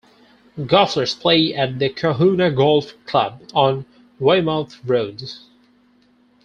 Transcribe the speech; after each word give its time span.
Golfers 0.65 1.13
play 1.13 1.53
at 1.53 1.77
the 1.77 1.87
Cohuna 1.91 2.49
Golf 2.55 2.95
Club 3.05 3.39
on 3.53 3.85
Weymouth 4.17 4.83
Road. 4.83 5.21